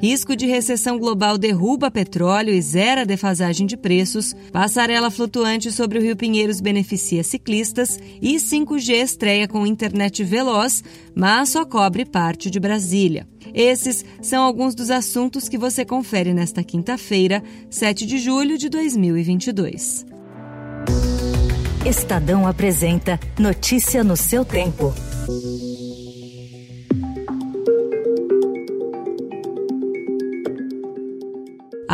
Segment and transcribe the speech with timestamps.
[0.00, 4.34] Risco de recessão global derruba petróleo e zera defasagem de preços.
[4.52, 7.98] Passarela flutuante sobre o Rio Pinheiros beneficia ciclistas.
[8.20, 10.82] E 5G estreia com internet veloz,
[11.14, 13.26] mas só cobre parte de Brasília.
[13.52, 20.06] Esses são alguns dos assuntos que você confere nesta quinta-feira, 7 de julho de 2022.
[21.86, 24.92] Estadão apresenta Notícia no seu tempo.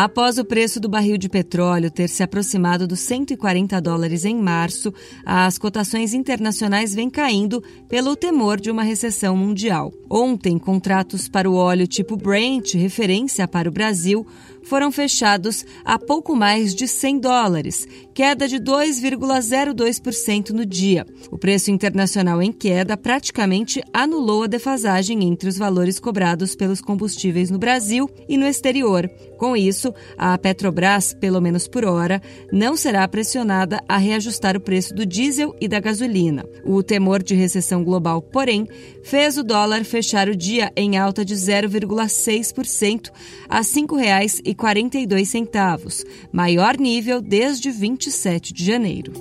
[0.02, 4.94] Após o preço do barril de petróleo ter se aproximado dos 140 dólares em março,
[5.26, 9.92] as cotações internacionais vêm caindo pelo temor de uma recessão mundial.
[10.08, 14.26] Ontem, contratos para o óleo tipo Brent, referência para o Brasil,
[14.62, 17.86] foram fechados a pouco mais de 100 dólares,
[18.20, 21.06] queda de 2,02% no dia.
[21.30, 27.50] O preço internacional em queda praticamente anulou a defasagem entre os valores cobrados pelos combustíveis
[27.50, 29.08] no Brasil e no exterior.
[29.38, 32.20] Com isso, a Petrobras, pelo menos por hora,
[32.52, 36.44] não será pressionada a reajustar o preço do diesel e da gasolina.
[36.62, 38.68] O temor de recessão global, porém,
[39.02, 43.10] fez o dólar fechar o dia em alta de 0,6%
[43.48, 47.70] a R$ 5,42, maior nível desde
[48.10, 49.12] 27 de janeiro.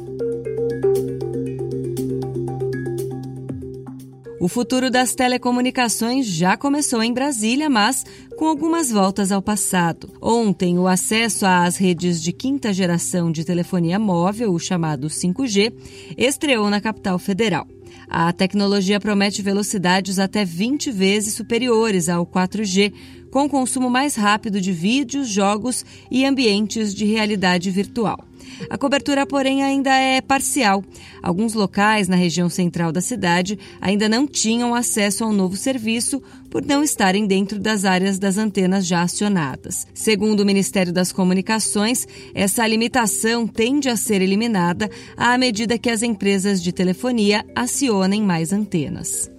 [4.40, 8.04] O futuro das telecomunicações já começou em Brasília, mas
[8.36, 10.10] com algumas voltas ao passado.
[10.20, 15.72] Ontem, o acesso às redes de quinta geração de telefonia móvel, o chamado 5G,
[16.18, 17.68] estreou na capital federal.
[18.10, 22.92] A tecnologia promete velocidades até 20 vezes superiores ao 4G,
[23.30, 28.29] com consumo mais rápido de vídeos, jogos e ambientes de realidade virtual.
[28.70, 30.84] A cobertura, porém, ainda é parcial.
[31.22, 36.66] Alguns locais na região central da cidade ainda não tinham acesso ao novo serviço por
[36.66, 39.86] não estarem dentro das áreas das antenas já acionadas.
[39.94, 46.02] Segundo o Ministério das Comunicações, essa limitação tende a ser eliminada à medida que as
[46.02, 49.30] empresas de telefonia acionem mais antenas.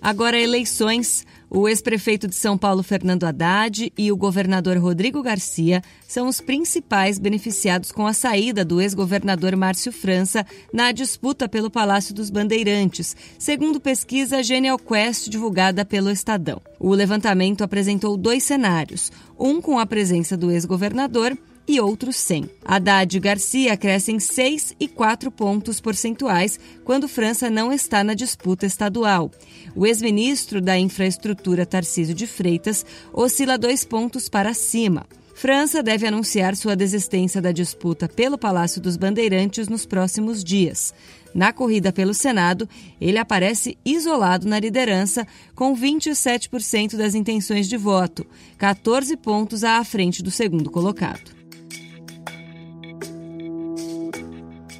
[0.00, 1.26] Agora, eleições.
[1.50, 7.18] O ex-prefeito de São Paulo, Fernando Haddad, e o governador Rodrigo Garcia são os principais
[7.18, 13.80] beneficiados com a saída do ex-governador Márcio França na disputa pelo Palácio dos Bandeirantes, segundo
[13.80, 16.60] pesquisa Genial Quest divulgada pelo Estadão.
[16.78, 21.34] O levantamento apresentou dois cenários: um com a presença do ex-governador
[21.68, 22.48] e outros 100.
[22.64, 28.64] Haddad e Garcia crescem 6 e 4 pontos percentuais quando França não está na disputa
[28.64, 29.30] estadual.
[29.76, 35.06] O ex-ministro da Infraestrutura, Tarcísio de Freitas, oscila dois pontos para cima.
[35.34, 40.92] França deve anunciar sua desistência da disputa pelo Palácio dos Bandeirantes nos próximos dias.
[41.32, 42.68] Na corrida pelo Senado,
[43.00, 45.24] ele aparece isolado na liderança,
[45.54, 51.37] com 27% das intenções de voto, 14 pontos à frente do segundo colocado.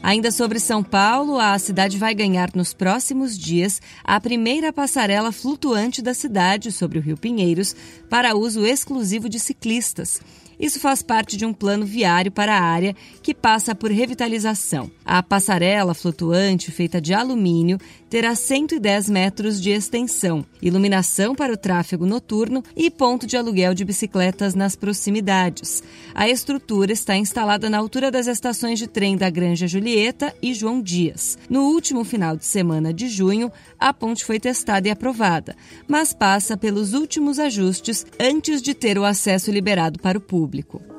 [0.02, 6.00] Ainda sobre São Paulo, a cidade vai ganhar nos próximos dias a primeira passarela flutuante
[6.00, 7.74] da cidade sobre o Rio Pinheiros
[8.08, 10.20] para uso exclusivo de ciclistas.
[10.58, 14.90] Isso faz parte de um plano viário para a área que passa por revitalização.
[15.04, 17.78] A passarela flutuante, feita de alumínio,
[18.10, 23.84] terá 110 metros de extensão, iluminação para o tráfego noturno e ponto de aluguel de
[23.84, 25.82] bicicletas nas proximidades.
[26.12, 30.82] A estrutura está instalada na altura das estações de trem da Granja Julieta e João
[30.82, 31.38] Dias.
[31.48, 35.54] No último final de semana de junho, a ponte foi testada e aprovada,
[35.86, 40.97] mas passa pelos últimos ajustes antes de ter o acesso liberado para o público público.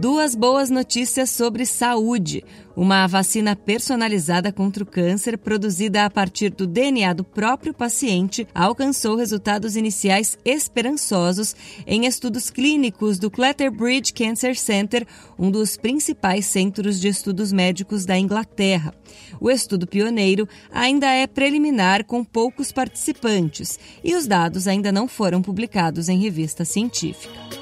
[0.00, 2.42] Duas boas notícias sobre saúde.
[2.74, 9.14] Uma vacina personalizada contra o câncer, produzida a partir do DNA do próprio paciente, alcançou
[9.14, 11.54] resultados iniciais esperançosos
[11.86, 15.06] em estudos clínicos do Clatterbridge Cancer Center,
[15.38, 18.94] um dos principais centros de estudos médicos da Inglaterra.
[19.38, 25.42] O estudo pioneiro ainda é preliminar com poucos participantes e os dados ainda não foram
[25.42, 27.59] publicados em revista científica.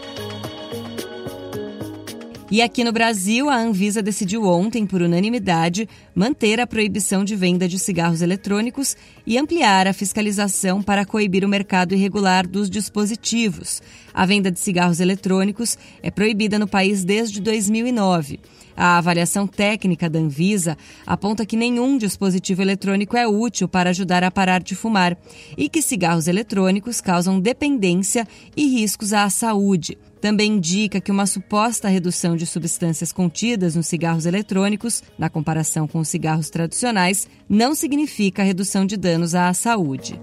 [2.51, 7.69] E aqui no Brasil, a Anvisa decidiu ontem, por unanimidade, manter a proibição de venda
[7.69, 8.97] de cigarros eletrônicos
[9.27, 13.83] e ampliar a fiscalização para coibir o mercado irregular dos dispositivos.
[14.15, 18.41] A venda de cigarros eletrônicos é proibida no país desde 2009.
[18.75, 24.31] A avaliação técnica da Anvisa aponta que nenhum dispositivo eletrônico é útil para ajudar a
[24.31, 25.19] parar de fumar
[25.55, 29.99] e que cigarros eletrônicos causam dependência e riscos à saúde.
[30.21, 36.01] Também indica que uma suposta redução de substâncias contidas nos cigarros eletrônicos, na comparação com
[36.01, 40.21] os cigarros tradicionais, não significa redução de danos à saúde.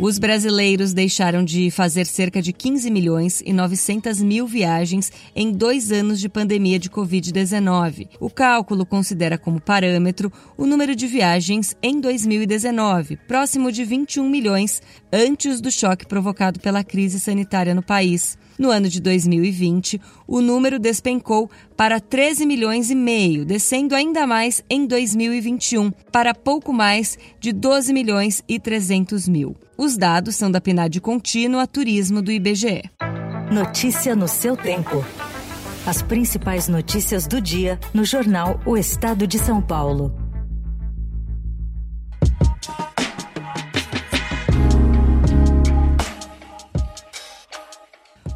[0.00, 5.90] Os brasileiros deixaram de fazer cerca de 15 milhões e 900 mil viagens em dois
[5.90, 8.08] anos de pandemia de Covid-19.
[8.20, 14.80] O cálculo considera como parâmetro o número de viagens em 2019, próximo de 21 milhões,
[15.12, 18.38] antes do choque provocado pela crise sanitária no país.
[18.58, 24.64] No ano de 2020, o número despencou para 13 milhões e meio, descendo ainda mais
[24.68, 29.54] em 2021 para pouco mais de 12 milhões e 300 mil.
[29.76, 32.82] Os dados são da PNAD Contínua Turismo do IBGE.
[33.52, 35.04] Notícia no seu tempo.
[35.86, 40.27] As principais notícias do dia no jornal O Estado de São Paulo.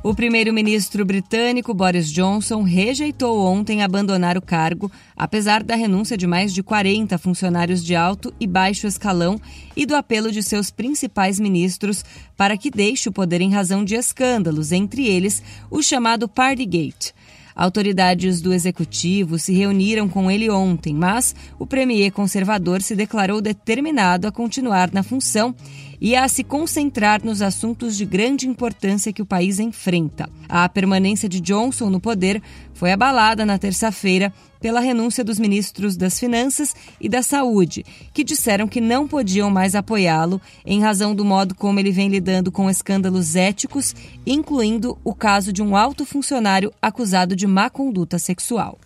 [0.04, 6.52] O primeiro-ministro britânico Boris Johnson rejeitou ontem abandonar o cargo, apesar da renúncia de mais
[6.52, 9.40] de 40 funcionários de alto e baixo escalão
[9.76, 12.04] e do apelo de seus principais ministros
[12.36, 15.40] para que deixe o poder em razão de escândalos, entre eles
[15.70, 17.14] o chamado Partygate.
[17.54, 24.26] Autoridades do executivo se reuniram com ele ontem, mas o premier conservador se declarou determinado
[24.26, 25.54] a continuar na função
[26.04, 30.28] e a se concentrar nos assuntos de grande importância que o país enfrenta.
[30.48, 32.42] A permanência de Johnson no poder
[32.74, 38.66] foi abalada na terça-feira pela renúncia dos ministros das Finanças e da Saúde, que disseram
[38.66, 43.36] que não podiam mais apoiá-lo em razão do modo como ele vem lidando com escândalos
[43.36, 43.94] éticos,
[44.26, 48.76] incluindo o caso de um alto funcionário acusado de má conduta sexual.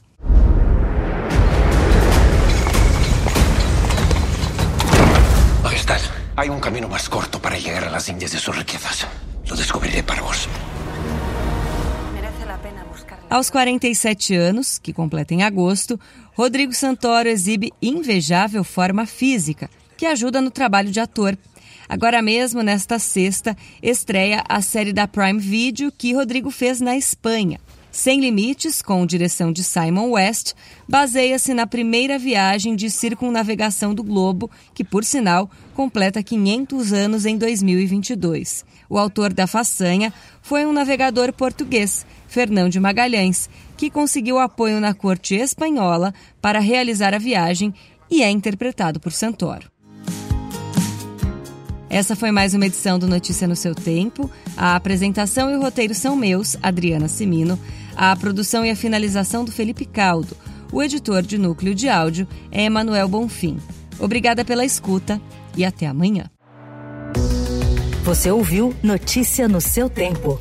[5.63, 6.03] Majestad,
[6.37, 9.07] hay un camino más corto para llegar a las Indias de sus riquezas.
[9.49, 10.49] Lo descubriré para vos.
[13.29, 15.99] Aos 47 anos, que completa em agosto,
[16.37, 21.37] Rodrigo Santoro exibe invejável forma física, que ajuda no trabalho de ator.
[21.89, 27.59] Agora mesmo, nesta sexta, estreia a série da Prime Video que Rodrigo fez na Espanha.
[27.97, 30.53] Sem Limites, com direção de Simon West,
[30.87, 37.39] baseia-se na primeira viagem de circunnavegação do globo, que, por sinal, completa 500 anos em
[37.39, 38.67] 2022.
[38.91, 40.13] O autor da façanha
[40.43, 43.49] foi um navegador português, Fernão de Magalhães,
[43.79, 47.73] que conseguiu apoio na corte espanhola para realizar a viagem
[48.11, 49.71] e é interpretado por Santoro.
[51.89, 54.31] Essa foi mais uma edição do Notícia no seu tempo.
[54.57, 57.59] A apresentação e o roteiro são meus, Adriana Simino.
[57.97, 60.37] A produção e a finalização do Felipe Caldo.
[60.73, 63.59] O editor de núcleo de áudio é Emanuel Bonfim.
[63.99, 65.21] Obrigada pela escuta
[65.57, 66.29] e até amanhã.
[68.05, 70.41] Você ouviu Notícia no seu tempo.